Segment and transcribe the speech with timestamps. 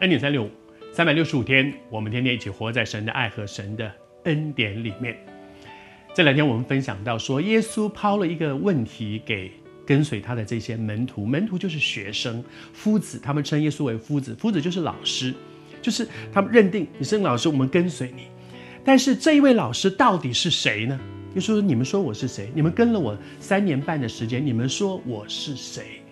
[0.00, 0.50] 恩典三六五，
[0.92, 3.90] 三百六十五天，我们天天一起活在神的爱和神的
[4.24, 5.16] 恩典里面。
[6.12, 9.52] 这两天我们分享到说，耶稣抛了一个问题给
[9.86, 15.32] 跟随他的这些门徒，门徒就是学生、夫子，他们称耶稣为夫子，夫子就是老师，
[15.80, 18.24] 就是他们认定你是老师，我们跟随你。
[18.84, 20.98] 但是这一位老师到底是谁呢？
[21.34, 22.50] 耶稣说：“你们说我是谁？
[22.52, 26.02] 你们跟了我三年半的时间，你们说我是谁？”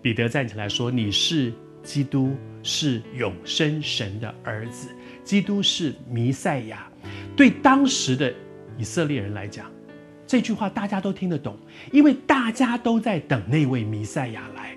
[0.00, 1.52] 彼得站起来说：“你是。”
[1.90, 4.90] 基督是永生神的儿子，
[5.24, 6.86] 基督是弥赛亚。
[7.34, 8.32] 对当时的
[8.78, 9.68] 以色列人来讲，
[10.24, 11.58] 这句话大家都听得懂，
[11.90, 14.70] 因为大家都在等那位弥赛亚来。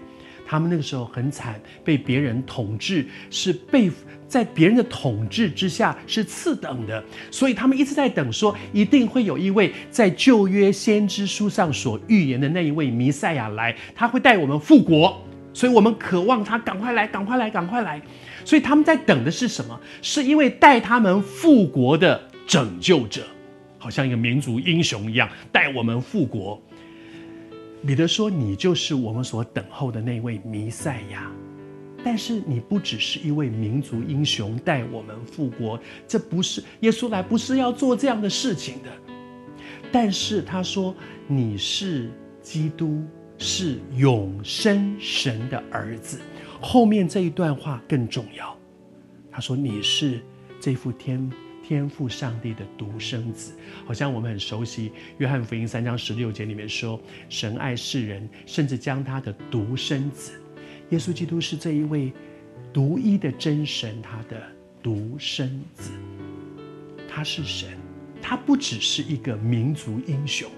[0.44, 3.91] 他们那个时候很惨，被别人统治，是被
[4.27, 15.23] 在别人的统治之下是次等的，所以他们一直在等，说一定会有一位在旧约先知书上所预言的那一位弥赛亚来，他会带我们复国。
[15.54, 18.01] 所以我们渴望他赶快来，赶快来，赶快来。
[18.43, 19.79] 所以他们在等的是什么？
[20.01, 23.21] 是因为带他们复国的拯救者，
[23.77, 26.62] 好像一个民族英雄一样，带我们复国。
[27.85, 31.32] 彼得说：“你就是我们所等候的那位弥赛亚。”
[32.04, 38.90] 但是你不只是一位民族英雄，带我们复国，这不是耶稣来，不是要做这样的事情的。
[39.91, 40.93] 但是他说
[41.27, 42.10] ：“你是
[42.41, 43.01] 基督。”
[43.37, 46.21] 是永生神的儿子，
[46.62, 48.57] 后面这一段话更重要。
[49.31, 50.21] 他说：“你是
[50.59, 51.31] 这副天
[51.63, 53.54] 天赋上帝的独生子。”
[53.85, 60.39] 好像我们很熟悉《约翰福音》三章十六节里面说：“神爱世人，甚至将他的独生子。”
[60.91, 62.13] 耶稣基督是这一位
[62.71, 64.41] 独一的真神，他的
[64.81, 65.91] 独生子。
[67.09, 67.78] 他是神，
[68.22, 70.49] 他不只是一个民族英雄。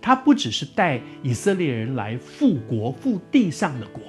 [0.00, 4.02] 他不只是带以色列人来复国、复地上的国，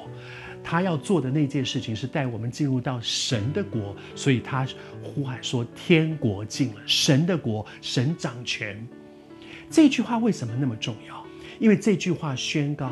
[0.64, 4.68] 他要做的那件事情是带我们进入到神的国，所以他
[5.04, 8.88] 呼喊说：“天国近了，神的国，神掌权。”
[9.70, 11.26] 这句话为什么那么重要？
[11.60, 12.92] 因为这句话宣告，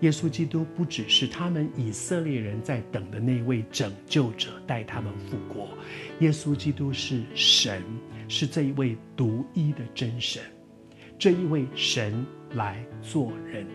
[0.00, 5.68] 耶稣基督不只是他们以色列人在等的那位拯救者，带他们复国。
[6.20, 7.82] 耶稣基督是神，
[8.28, 10.42] 是这一位独一的真神。
[11.18, 12.24] 这一位神
[12.54, 13.66] 来做人，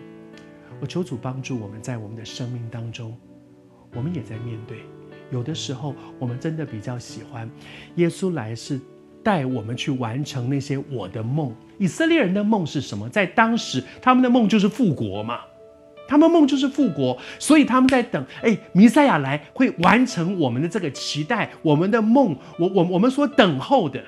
[0.79, 3.13] 我求主帮助我们在我们的生命当中，
[3.93, 4.77] 我们也在面对。
[5.29, 7.49] 有的时候，我们真的比较喜欢
[7.95, 8.79] 耶稣来是
[9.21, 11.53] 带我们去完成那些我的梦。
[11.77, 13.09] 以色列人的梦是什么？
[13.09, 15.41] 在当时，他们的梦就是复国嘛，
[16.07, 24.01] 他们梦就是复国，所以他们在等，哎，弥赛亚来会完成我们的这个期待，我们的梦，我我我们所等候的。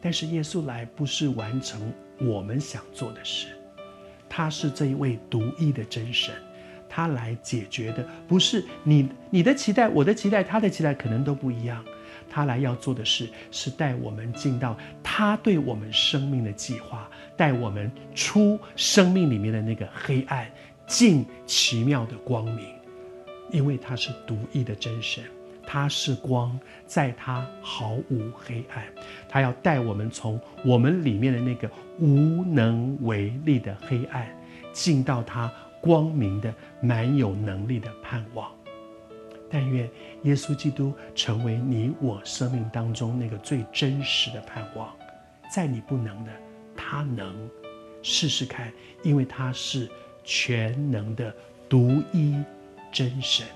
[0.00, 3.48] 但是耶稣来不是完成我们想做的事，
[4.28, 6.34] 他是这一位独一的真神，
[6.88, 11.84] 他来解决的不是你你的期待，我的期待，他的期待可能都不一样。
[12.32, 20.48] 他来要做的事是带我们进到他对我们生命的计划，带我们出生命里面的那个黑暗，
[20.86, 22.66] 进奇妙的光明，
[23.50, 25.24] 因为他是独一的真神。
[25.72, 28.82] 他是光，在他毫无黑暗。
[29.28, 31.70] 他要带我们从我们里面的那个
[32.00, 34.26] 无能为力的黑暗，
[34.72, 35.48] 进到他
[35.80, 38.50] 光明的满有能力的盼望。
[39.48, 39.88] 但愿
[40.24, 44.92] 耶稣基督成为你我生命当中那个最真实的盼望。
[45.54, 46.32] 在你不能的，
[46.76, 47.32] 他能。
[48.02, 48.72] 试试看，
[49.04, 49.88] 因为他是
[50.24, 51.32] 全能的
[51.68, 52.34] 独一
[52.90, 53.46] 真神。